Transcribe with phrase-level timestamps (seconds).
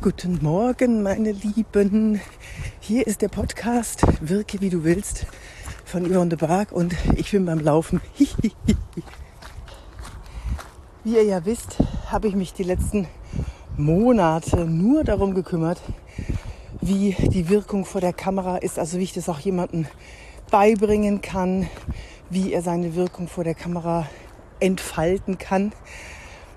[0.00, 2.20] Guten Morgen, meine Lieben.
[2.80, 5.26] Hier ist der Podcast Wirke wie du willst
[5.84, 8.00] von Yvonne de Barg und ich bin beim Laufen.
[11.04, 13.06] Wie ihr ja wisst, habe ich mich die letzten
[13.76, 15.80] Monate nur darum gekümmert,
[16.80, 19.86] wie die Wirkung vor der Kamera ist, also wie ich das auch jemandem
[20.50, 21.68] beibringen kann,
[22.30, 24.06] wie er seine Wirkung vor der Kamera
[24.60, 25.72] entfalten kann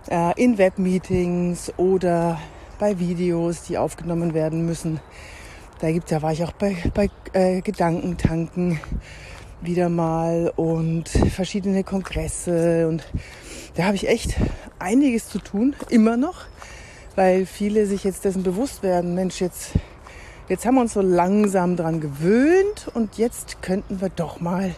[0.10, 2.40] äh, in Webmeetings oder
[2.80, 5.00] bei Videos, die aufgenommen werden müssen.
[5.80, 8.80] Da gibt ja war ich auch bei, bei äh, Gedankentanken
[9.62, 13.04] wieder mal und verschiedene Kongresse und
[13.76, 14.36] da habe ich echt
[14.80, 16.46] einiges zu tun, immer noch,
[17.16, 19.72] weil viele sich jetzt dessen bewusst werden, Mensch, jetzt,
[20.50, 24.74] jetzt haben wir uns so langsam dran gewöhnt und jetzt könnten wir doch mal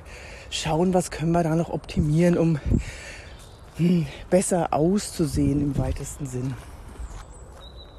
[0.50, 2.60] schauen, was können wir da noch optimieren, um
[3.78, 6.54] hm, besser auszusehen im weitesten Sinn.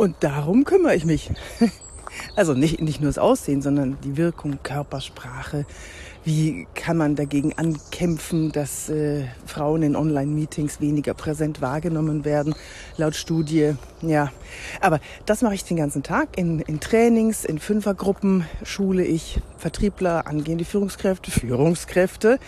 [0.01, 1.31] Und darum kümmere ich mich.
[2.35, 5.65] Also nicht, nicht nur das Aussehen, sondern die Wirkung, Körpersprache.
[6.25, 12.57] Wie kann man dagegen ankämpfen, dass äh, Frauen in Online-Meetings weniger präsent wahrgenommen werden,
[12.97, 13.75] laut Studie.
[14.03, 14.33] Ja,
[14.81, 16.37] aber das mache ich den ganzen Tag.
[16.37, 22.41] In, in Trainings, in Fünfergruppen schule ich Vertriebler, angehende Führungskräfte, Führungskräfte,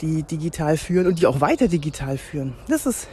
[0.00, 2.54] die digital führen und die auch weiter digital führen.
[2.68, 3.08] Das ist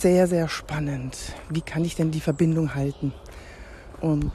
[0.00, 1.34] sehr, sehr spannend.
[1.50, 3.12] Wie kann ich denn die Verbindung halten?
[4.00, 4.32] Und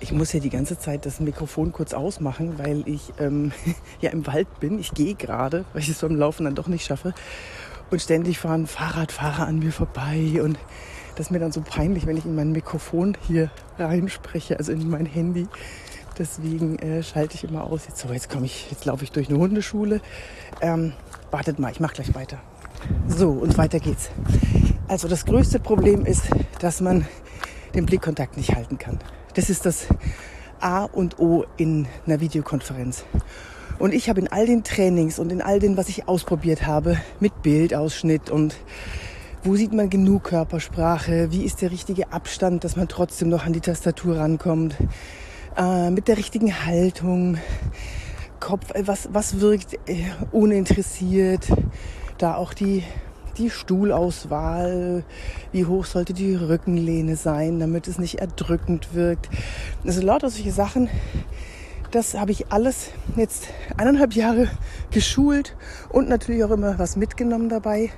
[0.00, 3.52] ich muss ja die ganze Zeit das Mikrofon kurz ausmachen, weil ich ähm,
[4.00, 4.78] ja im Wald bin.
[4.78, 7.12] Ich gehe gerade, weil ich es beim Laufen dann doch nicht schaffe.
[7.90, 10.40] Und ständig fahren Fahrradfahrer an mir vorbei.
[10.42, 10.58] Und
[11.16, 14.88] das ist mir dann so peinlich, wenn ich in mein Mikrofon hier reinspreche, also in
[14.88, 15.46] mein Handy.
[16.18, 17.86] Deswegen äh, schalte ich immer aus.
[17.86, 20.00] Jetzt, so, jetzt komme ich, jetzt laufe ich durch eine Hundeschule.
[20.62, 20.94] Ähm,
[21.30, 22.38] wartet mal, ich mache gleich weiter.
[23.06, 24.10] So, und weiter geht's.
[24.92, 26.24] Also das größte Problem ist,
[26.60, 27.06] dass man
[27.74, 28.98] den Blickkontakt nicht halten kann.
[29.32, 29.86] Das ist das
[30.60, 33.06] A und O in einer Videokonferenz.
[33.78, 36.98] Und ich habe in all den Trainings und in all dem, was ich ausprobiert habe,
[37.20, 38.54] mit Bildausschnitt und
[39.42, 43.54] wo sieht man genug Körpersprache, wie ist der richtige Abstand, dass man trotzdem noch an
[43.54, 44.76] die Tastatur rankommt,
[45.56, 47.38] äh, mit der richtigen Haltung,
[48.40, 51.48] Kopf, äh, was, was wirkt äh, uninteressiert,
[52.18, 52.84] da auch die,
[53.38, 55.04] die Stuhlauswahl,
[55.52, 59.28] wie hoch sollte die Rückenlehne sein, damit es nicht erdrückend wirkt.
[59.84, 60.88] Also lauter solche Sachen,
[61.90, 64.48] das habe ich alles jetzt eineinhalb Jahre
[64.90, 65.56] geschult
[65.90, 67.90] und natürlich auch immer was mitgenommen dabei.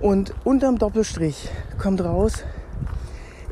[0.00, 2.44] Und unterm Doppelstrich kommt raus,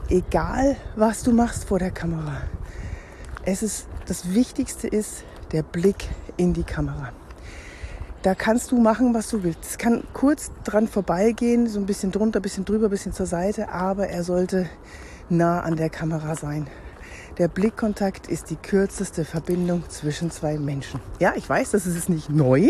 [0.08, 2.42] egal was du machst vor der Kamera,
[3.44, 7.12] es ist, das Wichtigste ist der Blick in die Kamera.
[8.22, 9.64] Da kannst du machen, was du willst.
[9.64, 13.26] Es kann kurz dran vorbeigehen, so ein bisschen drunter, ein bisschen drüber, ein bisschen zur
[13.26, 14.68] Seite, aber er sollte
[15.28, 16.68] nah an der Kamera sein.
[17.38, 21.00] Der Blickkontakt ist die kürzeste Verbindung zwischen zwei Menschen.
[21.18, 22.68] Ja, ich weiß, das ist nicht neu.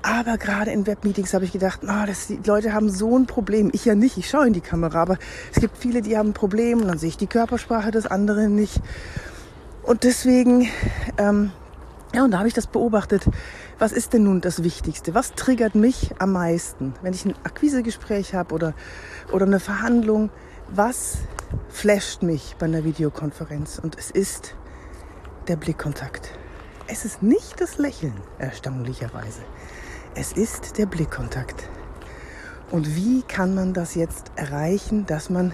[0.00, 3.68] Aber gerade in Webmeetings habe ich gedacht, oh, das, die Leute haben so ein Problem.
[3.74, 5.18] Ich ja nicht, ich schaue in die Kamera, aber
[5.52, 8.54] es gibt viele, die haben ein Problem und dann sehe ich die Körpersprache des anderen
[8.54, 8.80] nicht.
[9.82, 10.68] Und deswegen,
[11.18, 11.50] ähm,
[12.14, 13.28] ja, und da habe ich das beobachtet.
[13.78, 15.14] Was ist denn nun das Wichtigste?
[15.14, 16.94] Was triggert mich am meisten?
[17.02, 18.74] Wenn ich ein Akquisegespräch habe oder,
[19.30, 20.30] oder eine Verhandlung,
[20.68, 21.18] was
[21.68, 23.78] flasht mich bei einer Videokonferenz?
[23.78, 24.54] Und es ist
[25.48, 26.32] der Blickkontakt.
[26.86, 29.42] Es ist nicht das Lächeln, erstaunlicherweise.
[30.14, 31.68] Es ist der Blickkontakt.
[32.70, 35.52] Und wie kann man das jetzt erreichen, dass man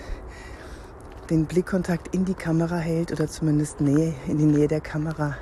[1.31, 5.37] den Blickkontakt in die Kamera hält oder zumindest Nähe, in die Nähe der Kamera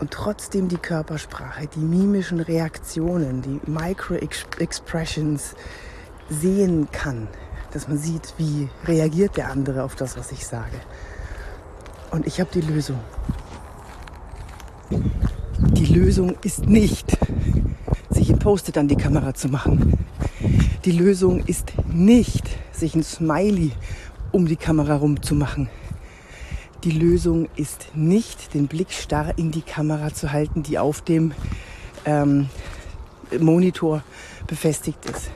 [0.00, 5.54] und trotzdem die Körpersprache, die mimischen Reaktionen, die Micro-Expressions
[6.28, 7.28] sehen kann,
[7.72, 10.76] dass man sieht, wie reagiert der andere auf das, was ich sage.
[12.10, 12.98] Und ich habe die Lösung.
[15.72, 17.18] Die Lösung ist nicht,
[18.10, 20.06] sich ein Post-it an die Kamera zu machen.
[20.84, 23.72] Die Lösung ist nicht, sich ein Smiley
[24.32, 25.68] um die Kamera rumzumachen.
[26.88, 31.34] Die Lösung ist nicht, den Blick starr in die Kamera zu halten, die auf dem
[32.06, 32.48] ähm,
[33.38, 34.02] Monitor
[34.46, 35.30] befestigt ist.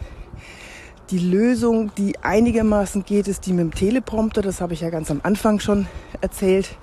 [1.11, 4.41] Die Lösung, die einigermaßen geht, ist die mit dem Teleprompter.
[4.41, 5.89] Das habe ich ja ganz am Anfang schon
[6.23, 6.75] erzählt.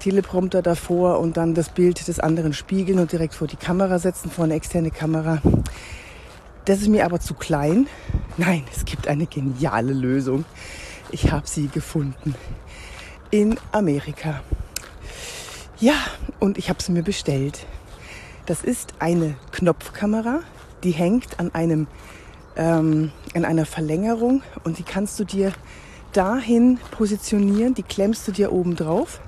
[0.00, 4.32] Teleprompter davor und dann das Bild des anderen spiegeln und direkt vor die Kamera setzen,
[4.32, 5.40] vor eine externe Kamera.
[6.64, 7.86] Das ist mir aber zu klein.
[8.36, 10.44] Nein, es gibt eine geniale Lösung.
[11.12, 12.34] Ich habe sie gefunden
[13.32, 14.42] in Amerika.
[15.80, 15.94] Ja,
[16.38, 17.66] und ich habe sie mir bestellt.
[18.46, 20.40] Das ist eine Knopfkamera,
[20.84, 21.88] die hängt an einem
[22.54, 25.52] ähm, an einer Verlängerung und die kannst du dir
[26.12, 29.20] dahin positionieren, die klemmst du dir oben drauf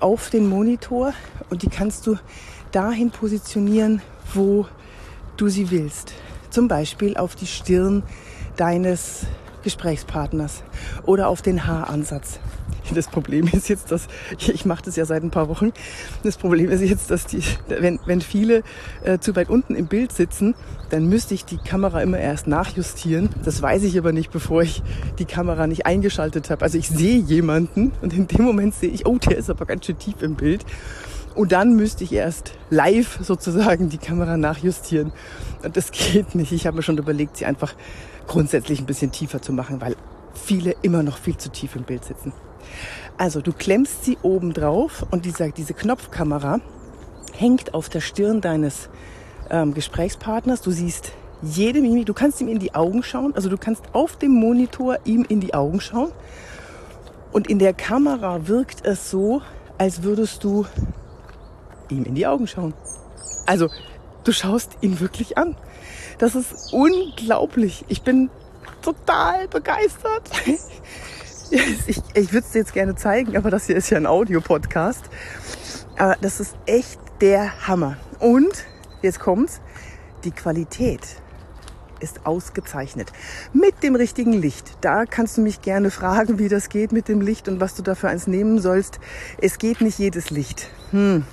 [0.00, 1.12] auf den Monitor
[1.48, 2.18] und die kannst du
[2.72, 4.02] dahin positionieren,
[4.34, 4.66] wo
[5.36, 6.12] du sie willst.
[6.50, 8.02] Zum Beispiel auf die Stirn
[8.56, 9.26] deines
[9.66, 10.62] Gesprächspartners
[11.06, 12.38] oder auf den Haaransatz.
[12.94, 14.06] Das Problem ist jetzt, dass
[14.38, 15.72] ich mache das ja seit ein paar Wochen.
[16.22, 18.62] Das Problem ist jetzt, dass die, wenn, wenn viele
[19.02, 20.54] äh, zu weit unten im Bild sitzen,
[20.90, 23.28] dann müsste ich die Kamera immer erst nachjustieren.
[23.44, 24.84] Das weiß ich aber nicht, bevor ich
[25.18, 26.62] die Kamera nicht eingeschaltet habe.
[26.62, 29.84] Also ich sehe jemanden und in dem Moment sehe ich, oh, der ist aber ganz
[29.84, 30.64] schön tief im Bild.
[31.36, 35.12] Und dann müsste ich erst live sozusagen die Kamera nachjustieren.
[35.62, 36.50] Und das geht nicht.
[36.50, 37.74] Ich habe mir schon überlegt, sie einfach
[38.26, 39.96] grundsätzlich ein bisschen tiefer zu machen, weil
[40.34, 42.32] viele immer noch viel zu tief im Bild sitzen.
[43.18, 46.60] Also du klemmst sie oben drauf und dieser, diese Knopfkamera
[47.34, 48.88] hängt auf der Stirn deines
[49.50, 50.62] ähm, Gesprächspartners.
[50.62, 51.12] Du siehst
[51.42, 54.98] jede Mimik, du kannst ihm in die Augen schauen, also du kannst auf dem Monitor
[55.04, 56.12] ihm in die Augen schauen.
[57.30, 59.42] Und in der Kamera wirkt es so,
[59.76, 60.64] als würdest du
[61.90, 62.74] ihm in die Augen schauen.
[63.46, 63.68] Also
[64.24, 65.56] du schaust ihn wirklich an.
[66.18, 67.84] Das ist unglaublich.
[67.88, 68.30] Ich bin
[68.82, 70.30] total begeistert.
[71.48, 75.04] Ich, ich würde es dir jetzt gerne zeigen, aber das hier ist ja ein Audiopodcast.
[75.96, 77.98] Aber das ist echt der Hammer.
[78.18, 78.64] Und
[79.00, 79.60] jetzt kommt's,
[80.24, 81.02] die Qualität
[82.00, 83.12] ist ausgezeichnet.
[83.52, 84.72] Mit dem richtigen Licht.
[84.80, 87.82] Da kannst du mich gerne fragen, wie das geht mit dem Licht und was du
[87.82, 88.98] dafür eins nehmen sollst.
[89.40, 90.68] Es geht nicht jedes Licht.
[90.90, 91.24] Hm.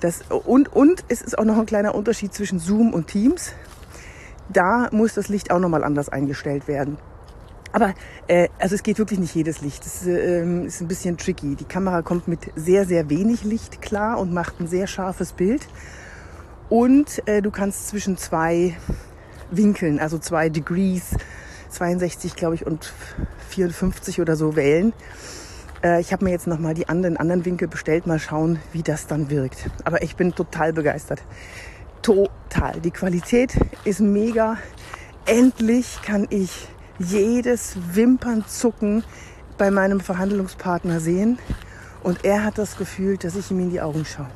[0.00, 3.52] Das, und, und es ist auch noch ein kleiner Unterschied zwischen Zoom und Teams.
[4.48, 6.98] Da muss das Licht auch nochmal anders eingestellt werden.
[7.72, 7.94] Aber
[8.28, 9.84] äh, also es geht wirklich nicht jedes Licht.
[9.84, 11.54] Das äh, ist ein bisschen tricky.
[11.54, 15.66] Die Kamera kommt mit sehr, sehr wenig Licht klar und macht ein sehr scharfes Bild.
[16.68, 18.76] Und äh, du kannst zwischen zwei
[19.50, 21.16] Winkeln, also zwei Degrees,
[21.70, 22.92] 62 glaube ich und
[23.50, 24.92] 54 oder so wählen.
[25.82, 29.06] Äh, ich habe mir jetzt nochmal die anderen, anderen Winkel bestellt, mal schauen, wie das
[29.06, 29.70] dann wirkt.
[29.84, 31.22] Aber ich bin total begeistert.
[32.02, 32.80] Total.
[32.80, 33.52] Die Qualität
[33.84, 34.56] ist mega.
[35.26, 39.04] Endlich kann ich jedes Wimpernzucken
[39.56, 41.38] bei meinem Verhandlungspartner sehen
[42.02, 44.28] und er hat das Gefühl, dass ich ihm in die Augen schaue.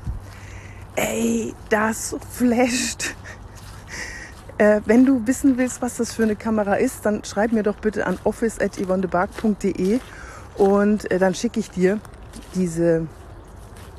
[0.96, 3.14] Ey, das flasht.
[4.58, 7.76] Äh, wenn du wissen willst, was das für eine Kamera ist, dann schreib mir doch
[7.76, 10.00] bitte an office.yvonnebark.de
[10.56, 12.00] und äh, dann schicke ich dir
[12.54, 13.06] diese.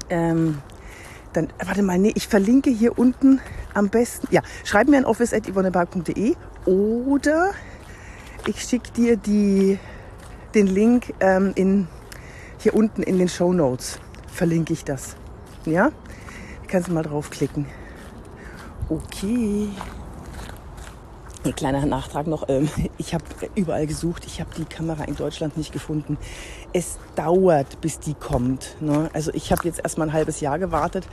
[0.10, 0.60] Ähm,
[1.34, 3.42] dann, warte mal, nee, ich verlinke hier unten
[3.74, 4.28] am besten.
[4.30, 6.36] Ja, schreib mir an office.yvonnebark.de
[6.66, 7.52] oder
[8.46, 9.80] ich schicke dir die,
[10.54, 11.88] den Link ähm, in,
[12.60, 14.00] hier unten in den Show Notes.
[14.28, 15.16] Verlinke ich das.
[15.66, 15.92] Ja?
[16.68, 17.66] Kannst du mal draufklicken.
[18.90, 19.70] Okay.
[21.46, 22.48] Ein kleiner Nachtrag noch.
[22.48, 23.26] Ähm, ich habe
[23.56, 24.26] überall gesucht.
[24.26, 26.18] Ich habe die Kamera in Deutschland nicht gefunden.
[26.72, 28.78] Es dauert, bis die kommt.
[28.80, 29.10] Ne?
[29.14, 31.06] Also ich habe jetzt erst mal ein halbes Jahr gewartet.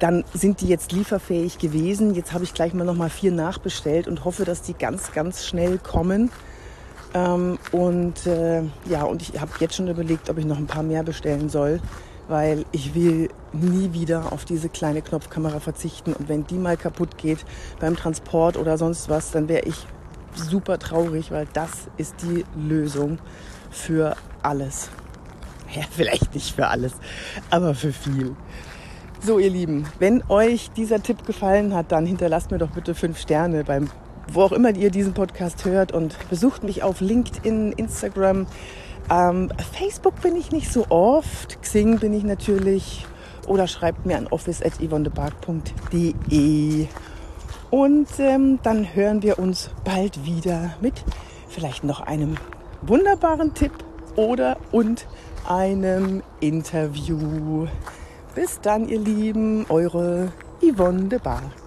[0.00, 2.14] Dann sind die jetzt lieferfähig gewesen.
[2.14, 5.46] Jetzt habe ich gleich mal noch mal vier nachbestellt und hoffe, dass die ganz, ganz
[5.46, 6.32] schnell kommen.
[7.14, 10.82] Ähm, und äh, ja, und ich habe jetzt schon überlegt, ob ich noch ein paar
[10.82, 11.80] mehr bestellen soll,
[12.30, 16.12] weil ich will nie wieder auf diese kleine Knopfkamera verzichten.
[16.12, 17.44] Und wenn die mal kaputt geht
[17.80, 19.86] beim Transport oder sonst was, dann wäre ich
[20.34, 23.18] super traurig, weil das ist die Lösung
[23.70, 24.90] für alles.
[25.72, 26.94] Ja, vielleicht nicht für alles,
[27.48, 28.34] aber für viel.
[29.20, 33.20] So, ihr Lieben, wenn euch dieser Tipp gefallen hat, dann hinterlasst mir doch bitte fünf
[33.20, 33.88] Sterne beim
[34.32, 38.46] wo auch immer ihr diesen Podcast hört und besucht mich auf LinkedIn, Instagram.
[39.10, 43.04] Ähm, Facebook bin ich nicht so oft, Xing bin ich natürlich
[43.48, 46.86] oder schreibt mir an office.yvonnebark.de
[47.70, 51.04] und ähm, dann hören wir uns bald wieder mit
[51.48, 52.36] vielleicht noch einem
[52.82, 53.72] wunderbaren Tipp
[54.16, 55.06] oder und
[55.48, 57.66] einem Interview.
[58.34, 61.59] Bis dann, ihr Lieben, eure Yvonne de Bark.